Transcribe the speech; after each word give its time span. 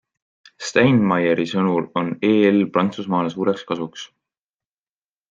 Steinmeieri 0.69 1.45
sõnul 1.51 1.85
on 2.01 2.09
EL 2.31 2.57
Prantsusmaale 2.79 3.33
suureks 3.37 3.67
kasuks. 3.73 4.09